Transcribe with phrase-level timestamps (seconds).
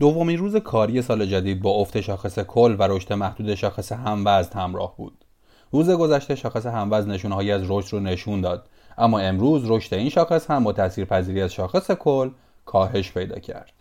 [0.00, 4.94] دومین روز کاری سال جدید با افت شاخص کل و رشد محدود شاخص هموزن همراه
[4.96, 5.24] بود.
[5.72, 10.50] روز گذشته شاخص هموزن نشونهایی از رشد رو نشون داد اما امروز رشد این شاخص
[10.50, 10.72] هم با
[11.08, 12.30] پذیری از شاخص کل
[12.64, 13.72] کاهش پیدا کرد.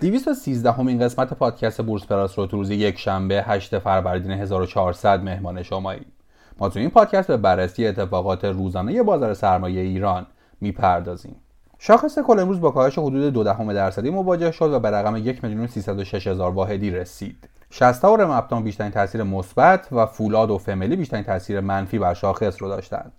[0.00, 5.62] 213 همین قسمت پادکست بورس پلاس رو تو روز یک شنبه 8 فروردین 1400 مهمان
[5.62, 6.12] شماییم.
[6.58, 10.26] ما تو این پادکست به بررسی اتفاقات روزانه بازار سرمایه ایران
[10.60, 11.36] می‌پردازیم.
[11.82, 15.44] شاخص کل امروز با کاهش حدود دو دهم درصدی مواجه شد و به رقم یک
[15.44, 15.68] میلیون
[16.12, 17.48] هزار واحدی رسید.
[17.70, 22.62] شستا و رمپتان بیشترین تاثیر مثبت و فولاد و فملی بیشترین تاثیر منفی بر شاخص
[22.62, 23.12] رو داشتند.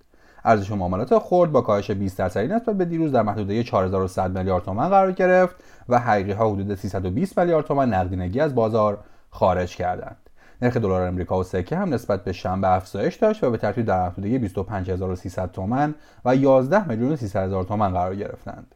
[0.45, 4.90] ارزش معاملات خرد با کاهش 20 درصدی نسبت به دیروز در محدوده 4100 میلیارد تومان
[4.90, 5.55] قرار گرفت
[5.90, 8.98] و حقیقی ها حدود 320 میلیارد تومان نقدینگی از بازار
[9.30, 10.18] خارج کردند.
[10.61, 14.03] نرخ دلار امریکا و سکه هم نسبت به شنبه افزایش داشت و به ترتیب در
[14.03, 18.75] محدوده 25300 تومان و 11 میلیون 300 هزار تومان قرار گرفتند.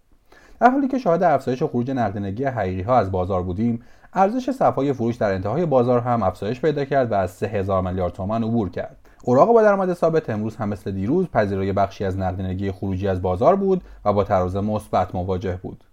[0.60, 3.82] در حالی که شاهد افزایش خروج نقدینگی حقیقی ها از بازار بودیم
[4.14, 8.44] ارزش صفای فروش در انتهای بازار هم افزایش پیدا کرد و از 3000 میلیارد تومان
[8.44, 13.08] عبور کرد اوراق با درآمد ثابت امروز هم مثل دیروز پذیرای بخشی از نقدینگی خروجی
[13.08, 15.84] از بازار بود و با تراز مثبت مواجه بود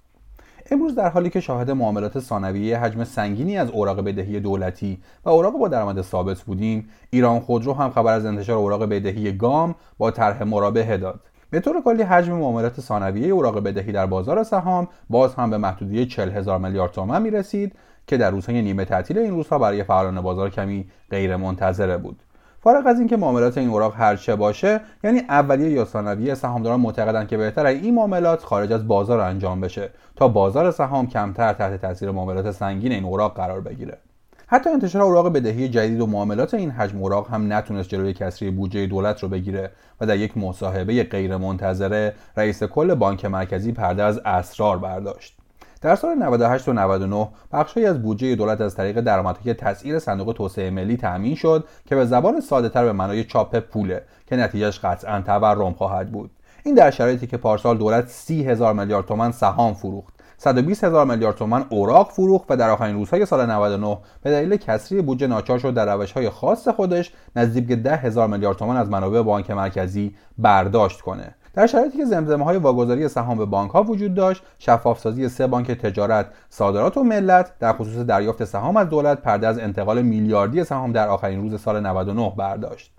[0.71, 5.59] امروز در حالی که شاهد معاملات ثانویه حجم سنگینی از اوراق بدهی دولتی و اوراق
[5.59, 10.43] با درآمد ثابت بودیم ایران خودرو هم خبر از انتشار اوراق بدهی گام با طرح
[10.43, 11.21] مرابحه داد.
[11.51, 16.09] به طور کلی حجم معاملات ثانویه اوراق بدهی در بازار سهام باز هم به محدودیت
[16.09, 17.73] 40 هزار میلیارد تومان می رسید
[18.07, 22.23] که در روزهای نیمه تعطیل این روزها برای فعالان بازار کمی غیر منتظره بود.
[22.65, 27.37] فارغ از اینکه معاملات این اوراق هرچه باشه یعنی اولیه یا ثانویه سهامداران معتقدند که
[27.37, 32.51] بهتر این معاملات خارج از بازار انجام بشه تا بازار سهام کمتر تحت تاثیر معاملات
[32.51, 33.99] سنگین این اوراق قرار بگیره.
[34.47, 38.87] حتی انتشار اوراق بدهی جدید و معاملات این حجم اوراق هم نتونست جلوی کسری بودجه
[38.87, 44.79] دولت رو بگیره و در یک مصاحبه غیرمنتظره رئیس کل بانک مرکزی پرده از اسرار
[44.79, 45.42] برداشت.
[45.83, 50.71] در سال 98 و 99 بخشی از بودجه دولت از طریق درآمدهای تسعیر صندوق توسعه
[50.71, 55.21] ملی تأمین شد که به زبان ساده تر به معنای چاپ پوله که نتیجهش قطعا
[55.21, 56.31] تورم خواهد بود.
[56.65, 61.37] این در شرایطی که پارسال دولت 30 هزار میلیارد تومان سهام فروخت 120 هزار میلیارد
[61.37, 65.75] تومان اوراق فروخت و در آخرین روزهای سال 99 به دلیل کسری بودجه ناچار شد
[65.75, 71.35] در روشهای خاص خودش نزدیک 10 هزار میلیارد تومان از منابع بانک مرکزی برداشت کنه.
[71.55, 75.71] در شرایطی که زمزمه های واگذاری سهام به بانک ها وجود داشت شفافسازی سه بانک
[75.71, 80.93] تجارت صادرات و ملت در خصوص دریافت سهام از دولت پرده از انتقال میلیاردی سهام
[80.93, 82.93] در آخرین روز سال 99 برداشت.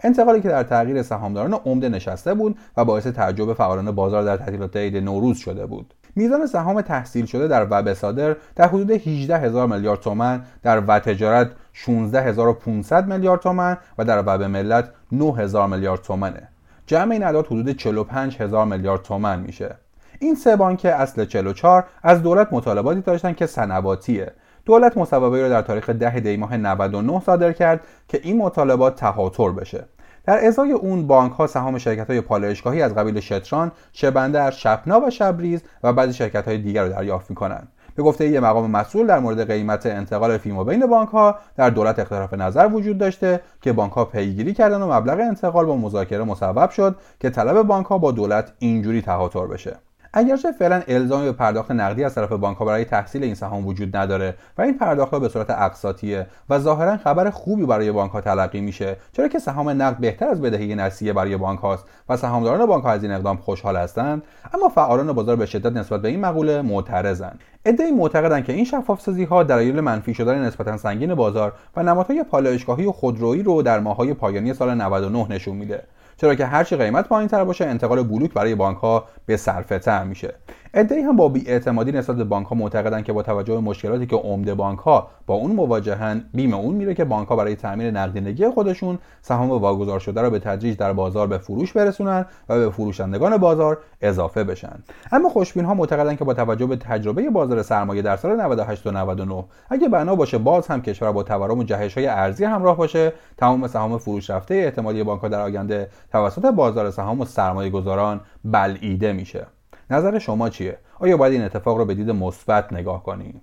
[0.00, 4.76] انتقالی که در تغییر سهامداران عمده نشسته بود و باعث تعجب فعالان بازار در تعطیلات
[4.76, 5.94] عید نوروز شده بود.
[6.16, 10.98] میزان سهام تحصیل شده در وب صادر در حدود 18 هزار میلیارد تومن در و
[10.98, 16.48] تجارت 16500 میلیارد تومن و در وب ملت 9000 میلیارد تومنه.
[16.86, 19.76] جمع این اعداد حدود 45 هزار میلیارد تومن میشه.
[20.18, 24.32] این سه بانک اصل 44 از دولت مطالباتی داشتن که سنواتیه
[24.64, 29.50] دولت مصوبه رو در تاریخ 10 دی ماه 99 صادر کرد که این مطالبات تهاتر
[29.50, 29.84] بشه.
[30.26, 35.10] در ازای اون بانک ها سهام شرکت های پالایشگاهی از قبیل شتران، شبندر، شپنا و
[35.10, 37.68] شبریز و بعضی شرکت های دیگر رو دریافت می‌کنند.
[37.96, 41.98] به گفته یه مقام مسئول در مورد قیمت انتقال فیما بین بانک ها در دولت
[41.98, 46.70] اختلاف نظر وجود داشته که بانک ها پیگیری کردن و مبلغ انتقال با مذاکره مصوب
[46.70, 49.76] شد که طلب بانک ها با دولت اینجوری تهاتر بشه
[50.18, 54.34] اگرچه فعلا الزامی به پرداخت نقدی از طرف بانک برای تحصیل این سهام وجود نداره
[54.58, 58.96] و این پرداخت به صورت اقساطیه و ظاهرا خبر خوبی برای بانک ها تلقی میشه
[59.12, 62.90] چرا که سهام نقد بهتر از بدهی نسیه برای بانک هاست و سهامداران بانک ها
[62.90, 64.22] از این اقدام خوشحال هستند
[64.54, 67.40] اما فعالان بازار به شدت نسبت به این مقوله معترضند.
[67.64, 72.22] ادعی معتقدند که این شفاف سازی ها دلایل منفی شدن نسبتا سنگین بازار و نمادهای
[72.22, 75.82] پالایشگاهی و خودرویی رو در ماههای پایانی سال 99 نشون میده.
[76.16, 80.04] چرا که هرچی قیمت پایین تر باشه انتقال بلوک برای بانک ها به صرفه تر
[80.04, 80.34] میشه.
[80.78, 84.16] ادعی هم با بیاعتمادی نسبت به بانک ها معتقدن که با توجه به مشکلاتی که
[84.16, 88.48] عمده بانک ها با اون مواجهن بیم اون میره که بانک ها برای تامین نقدینگی
[88.48, 93.36] خودشون سهام واگذار شده رو به تدریج در بازار به فروش برسونن و به فروشندگان
[93.36, 94.78] بازار اضافه بشن.
[95.12, 98.90] اما خوشبین ها معتقدن که با توجه به تجربه بازار سرمایه در سال 98 و
[98.90, 103.12] 99 اگه بنا باشه باز هم کشور با تورم و جهش های ارزی همراه باشه
[103.36, 108.20] تمام سهام فروش رفته احتمالی بانک ها در آینده توسط بازار سهام و سرمایه گذاران
[108.44, 109.55] بلعیده میشه.
[109.90, 113.40] نظر شما چیه؟ آیا باید این اتفاق رو به دید مثبت نگاه کنیم